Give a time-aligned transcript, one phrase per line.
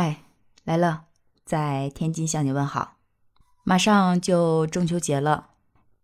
[0.00, 0.18] 嗨，
[0.62, 1.06] 来了，
[1.44, 2.98] 在天津向你问好。
[3.64, 5.48] 马上就中秋节了，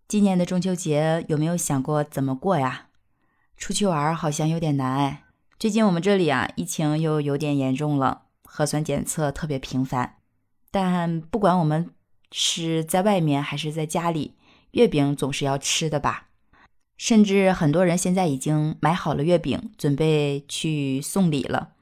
[0.09, 2.89] 今年的中秋节有没有想过怎么过呀？
[3.57, 5.23] 出去玩好像有点难哎。
[5.61, 10.17] 最近我们这里啊，疫情又有点严重了，核酸检测特别频繁。
[10.73, 11.93] 但不管我们
[12.33, 14.35] 是在外面还是在家里，
[14.73, 16.31] 月饼总是要吃的吧？
[16.97, 21.75] 甚至很多人现在已经买好了月饼，准备去送礼了。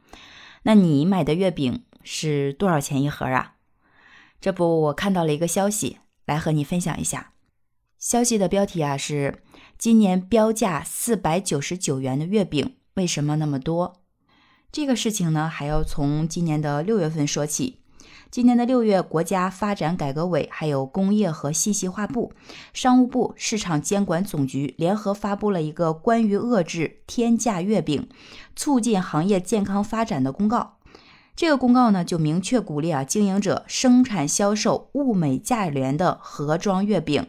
[0.64, 3.54] 那你买的月饼是多少钱一盒啊？
[4.40, 7.32] 这不，我看到了一个消息，来和你分享一下。
[7.98, 9.42] 消息的标题啊是：
[9.78, 14.02] 今年标价四百九十九元的月饼为什么那么多？
[14.72, 17.78] 这个事情呢，还要从今年的六月份说起。
[18.30, 22.32] 今年的六月，国家发展改革委、还有工业和信息化部、
[22.72, 28.08] 商务部市场监管总局联合发布了一个关于遏制天价月饼、
[28.56, 30.78] 促进行业健康发展的公告。
[31.34, 37.26] 这个公告呢，就明确鼓励啊经营者生产销售物美价廉的盒装月饼，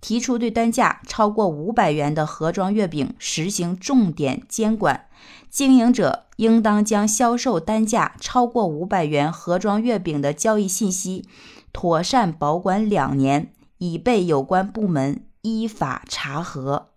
[0.00, 5.06] 提出对单价超过五百元的盒装月饼实行重点监管。
[5.50, 11.26] 经营者应当将销售单价超过五百元盒装月饼的交易信息
[11.72, 16.90] 妥善保管两年，以备有关部门依法查核。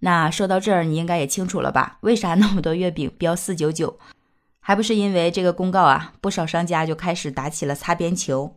[0.00, 1.98] 那说到这儿，你应该也清楚了吧？
[2.02, 3.96] 为啥那么多月饼标四九九？
[4.66, 8.56] 还不是因为这个公告啊，不少商家就开始打起了擦边球。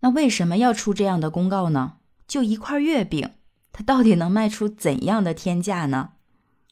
[0.00, 1.98] 那为什么要出这样的公告呢？
[2.26, 3.30] 就一块月饼，
[3.70, 6.14] 它到底能卖出怎样的天价呢？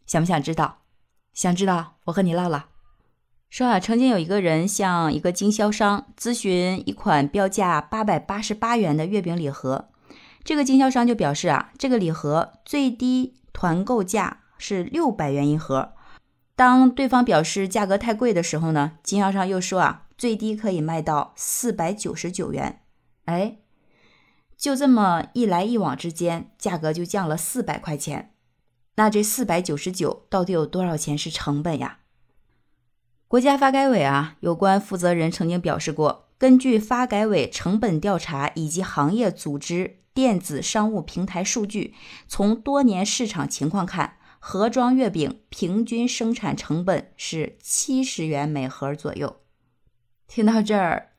[0.07, 0.79] 想不想知道？
[1.33, 1.99] 想知道？
[2.07, 2.65] 我和你唠唠。
[3.49, 9.89] 说啊，曾经有一个人向一个经销商咨询一款标价八百八十八元的月饼礼盒，
[10.43, 15.93] 这个经销商就表示啊，这个礼盒最低团购价是六百元一盒。
[16.59, 22.81] 当对方表示价格太贵的时候呢，经销商又说啊，最低可以卖到四百九十九元。
[23.27, 23.59] 哎，
[24.57, 28.35] 就这么一来一往之间，价格就降了四百块钱。
[28.97, 31.99] 那这四百九十九到底有多少钱是成本呀？
[33.29, 41.95] 国家发改委啊，有关负责人曾经表示过，根据发改委成本调查以及行业组织电子商务平台数据，
[42.27, 44.15] 从多年市场情况看。
[44.39, 49.37] 盒装月饼平均生产成本是七十元每盒左右。
[50.27, 51.11] 听到这儿，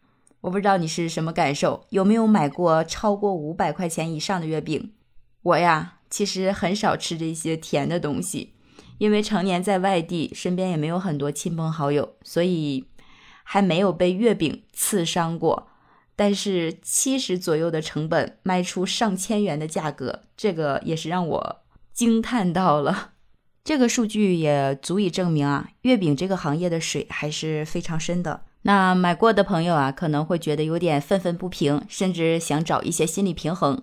[0.41, 4.93] 我不知道你是什么感受，有没有买过超过五百块钱以上的月饼？
[5.41, 8.55] 我呀，其实很少吃这些甜的东西，
[8.97, 12.87] 因为常年在外地，身边也没有很多亲朋好友，所以
[13.43, 15.67] 还没有被月饼刺伤过。
[16.15, 21.58] 但是七十左右的成本卖出上千元的价格，这个也是让我。
[21.99, 23.09] 惊叹到了，
[23.61, 28.43] 这个数据也足以证明啊，月饼这个行业的水还是非常深的。
[28.61, 33.81] 那买过的朋友啊，可能会觉得有点愤愤不平，甚至想找一些心理平衡。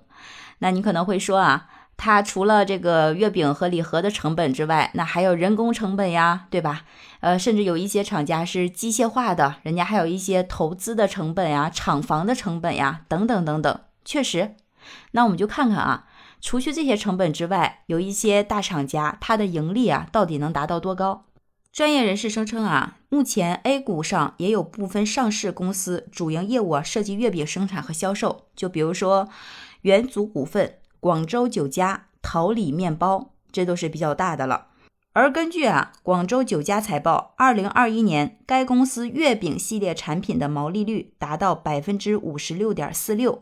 [0.60, 1.68] 那你可能会说啊，
[1.98, 6.84] 它除了这个月饼和礼盒的成本之外，那还有人工成本呀，对吧？
[7.20, 13.78] 呃，甚至有一些厂家是机械化的，人家还有一些投资的成本呀、厂房的成本呀，等等等等。
[14.06, 14.56] 确实，
[15.10, 16.06] 那我们就看看啊。
[16.46, 21.24] 除去这些成本之外，有一些大厂家，它的盈利啊，到底能达到多高？
[21.72, 29.28] 专业人士声称啊，目前 A 股上也有部分上市公司主营业务啊，涉及月饼生产和销售，就比如说
[29.80, 34.68] 元祖股份、广州酒家、桃李面包，这都是比较大的了。
[35.16, 43.40] 而根据啊广州酒家财报，二零二一年该公司月饼系列产品的毛利率达到百分之五十六点四六。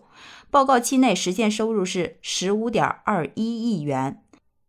[0.53, 4.23] 报告期内实现收入是十五点二一亿元，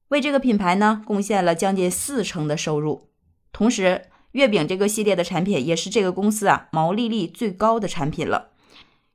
[0.07, 3.09] 为这个品牌呢贡献了将近四成的收入。
[3.53, 8.49] 同时，月饼这个系列的产品也是这个公司啊毛利率最高的产品了。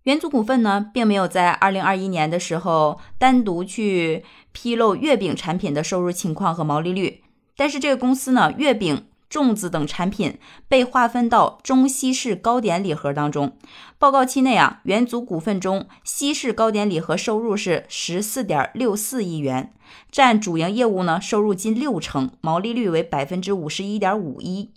[0.05, 7.25] 元祖股份呢，并没有在二零二一年的时候单独去披露月饼产品的收入情况和毛利率，
[7.61, 9.05] 但是这个公司呢，月饼。
[9.31, 13.57] 粽子等产品被划分到中西式糕点礼盒当中。
[13.97, 19.73] 报告期内啊，元祖股份中西式糕点礼盒收入是十四点六四亿元，
[20.11, 24.73] 占主营业务呢收入近六成，毛利率为百分之五十一点五一。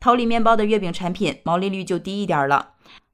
[0.00, 2.70] 桃李面包的月饼产品毛利率就低一点了，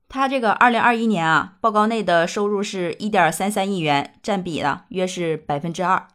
[0.09, 6.09] 它这个二零二一年啊，报告内的收入是一点三三亿元，占比呢约是百分之二。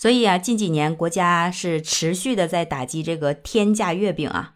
[0.00, 4.54] 所以啊，近几年国家是持续的在打击这个天价月饼啊，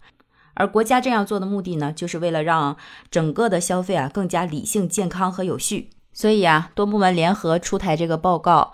[0.55, 2.79] 而国家这样做的目的呢，就是为了让
[3.11, 5.91] 整个的消费啊更加理性、健康和有序。
[6.15, 8.73] 所以啊，多部门联合出台这个报告，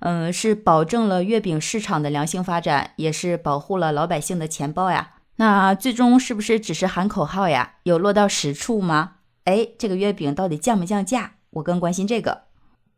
[0.00, 5.12] 嗯，是保证了月饼市场的良性发展，也是保护了老百姓的钱包呀。
[5.36, 7.74] 那最终是不是只是喊口号呀？
[7.84, 9.12] 有落到实处吗？
[9.44, 11.34] 哎，这个月饼到底降没降价？
[11.50, 12.42] 我更关心这个。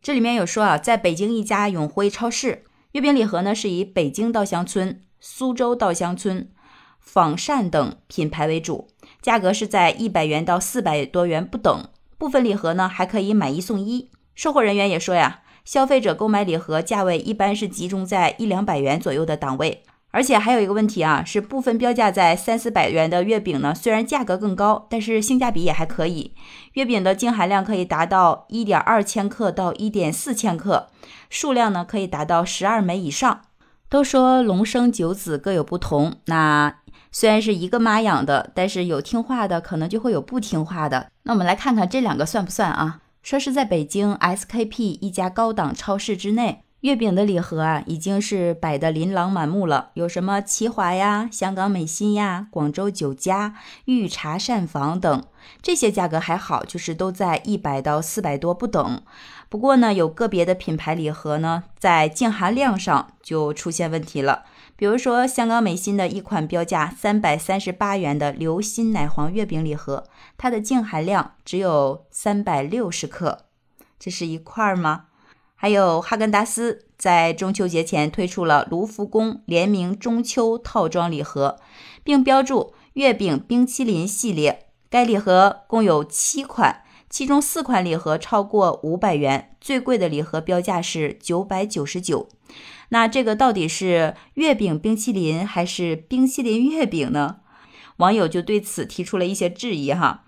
[0.01, 6.51] 这里面有说啊，在北京一家永辉超市，月饼礼盒呢是以北京稻香村、苏州稻香村、
[6.99, 8.89] 仿膳等品牌为主，
[9.23, 11.89] 价格是在一百元到四百多元不等。
[12.19, 14.11] 部分礼盒呢还可以买一送一。
[14.35, 19.85] 售货人员也说呀，消费者购买礼盒价位一般是集中在一两百元左右的档位。
[20.13, 26.35] 而且还有一个问题啊，是部分标价在三四百元的月饼呢，虽然价格更高，但是性价比也还可以。
[26.73, 30.89] 月饼的净含量可以达到一点二千克到一点四千克，
[31.29, 33.43] 数量呢可以达到十二枚以上。
[33.89, 36.77] 都说龙生九子各有不同，那
[37.11, 41.11] 虽然是一个妈养的，但是有听话的，可能就会有不听话的。
[41.25, 43.01] 那我们来看看这两个算不算啊？
[43.23, 46.63] 说是在北京 SKP 一家高档超市之内。
[46.81, 49.91] 月饼的礼盒啊，已经是摆得琳琅满目了。
[49.95, 53.55] 有什么奇华呀、香港美心呀、广州酒家、
[53.85, 55.23] 御茶膳房等，
[55.61, 59.03] 这些价格还好，就是都在一百到四百多不等。
[59.51, 64.45] 不过呢，有个别的品牌礼盒呢，在净含量上就出现问题了。
[64.77, 70.05] 比如说，香港美心的一款标价三百三十八元的流心奶黄月饼礼盒，
[70.39, 73.41] 它的净含量只有三百六十克，
[73.99, 75.09] 这是一块吗？
[75.63, 81.59] 还有哈根达斯在中秋节前推出了卢浮宫联名中秋套装礼盒，
[82.03, 84.69] 并标注月饼冰淇淋系列。
[84.89, 92.31] 该礼盒共有七款，其中四款礼盒超过五百元，最贵的礼盒标价是九百九十九。
[92.89, 97.41] 那这个到底是月饼冰淇淋还是冰淇淋月饼呢？
[97.99, 100.25] 网友就对此提出了一些质疑哈。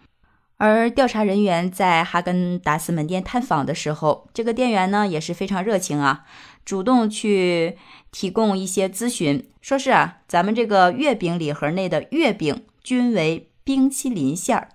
[0.65, 6.25] 而调查人员在哈根达斯门店探访的时候，这个店员呢也是非常热情啊，
[6.65, 7.77] 主动去
[8.13, 14.69] 提供一些咨询，说是啊，咱们这个月饼礼盒内的月饼均为冰淇淋馅儿。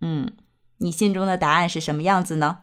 [0.00, 0.32] 嗯，
[0.78, 2.60] 你心中的答案是什么样子呢？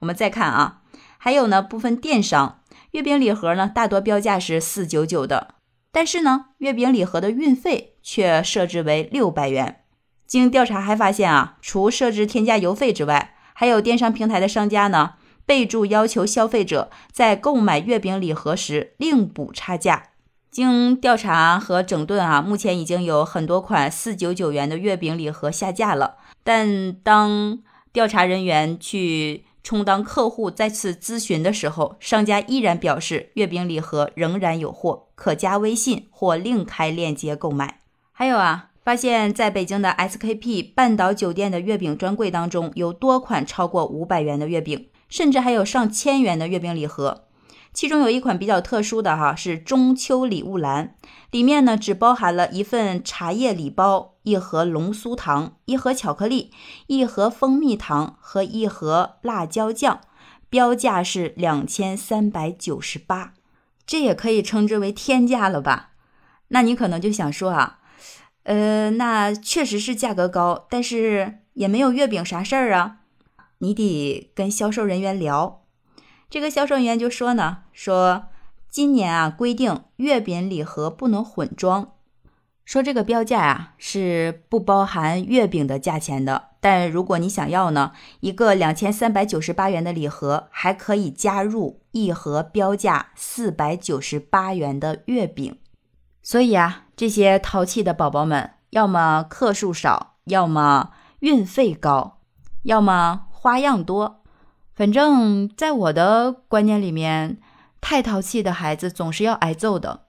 [0.00, 0.82] 我们再看啊，
[1.16, 5.54] 还有呢，部分电商月饼礼盒呢，大多标价是四九九的，
[5.90, 9.84] 但是呢，月饼礼盒的运费却设置为六百元。
[10.28, 15.14] 经调查还发现啊，除设置添加邮费之外，还有电商平台的商家呢，
[15.46, 20.10] 备注要求消费者在购买月饼礼盒时另补差价。
[20.50, 26.16] 经调查和整顿啊，目前已经有很多款四九九元的月饼礼盒下架了。
[26.44, 27.60] 但当
[27.90, 37.80] 调查人员去充当客户再次咨询的时候，商家依然表示月饼礼盒仍然有货，可加微信或另开链接购买。
[38.12, 38.66] 还有啊。
[38.88, 47.24] 发现，在北京的 SKP 半岛酒店的月饼专柜当中，有多款超过五百元的月饼，甚至还有上千元的月饼礼盒。
[47.74, 50.94] 其中有一款比较特殊的哈，是中秋礼物篮，
[51.30, 56.50] 里面呢只包含了一份茶叶礼包、一盒龙酥糖、一盒巧克力、
[56.86, 60.00] 一盒蜂蜜糖和一盒辣椒酱，
[60.48, 63.34] 标价是两千三百九十八，
[63.86, 65.90] 这也可以称之为天价了吧？
[66.48, 67.74] 那你可能就想说啊。
[68.48, 73.00] 呃，那确实是价格高，但是也没有月饼啥事儿啊。
[73.58, 75.66] 你得跟销售人员聊。
[76.30, 78.28] 这个销售人员就说呢，说
[78.70, 81.92] 今年啊规定月饼礼盒不能混装，
[82.64, 86.48] 说这个标价啊是不包含月饼的价钱的。
[86.60, 95.58] 但如果你想要呢，一个两千三百九十八元的礼盒还可以加入一盒标价四百九十八元的月饼。
[96.22, 100.90] 所以啊，这些淘气的宝宝们，要么克数少，要么
[101.20, 102.18] 运费高，
[102.64, 104.24] 要么花样多。
[104.74, 107.38] 反正，在我的观念里面，
[107.80, 110.06] 太淘气的孩子总是要挨揍的。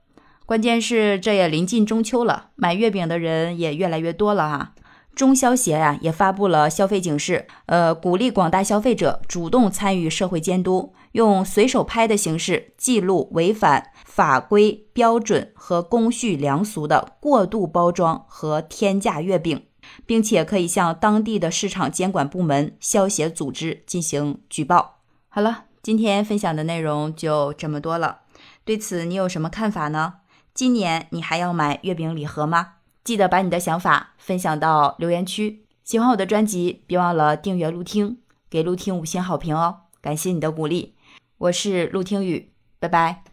[0.48, 4.74] 关键是这也临近中秋了，买月饼的人也越来越多了哈。
[5.19, 10.93] 中消协呀也发布了消费警示，呃，鼓励广大消费者主动参与社会监督。
[11.11, 19.65] 用随手拍的形式记录违反法规标准和公序良俗的过度包装和天价月饼，
[20.05, 24.99] 并且可以向当地的市场监管部门、消协组织进行举报。
[25.27, 28.19] 好了，今天分享的内容就这么多了。
[28.63, 30.13] 对此你有什么看法呢？
[30.53, 32.75] 今年你还要买月饼礼盒吗？
[33.03, 35.65] 记得把你的想法分享到留言区。
[35.84, 39.82] 喜欢我的专辑，别忘了订阅、录听，给录听五星好评哦！
[40.01, 40.96] 感谢你的鼓励。
[41.38, 43.28] 我是陆听雨，拜拜。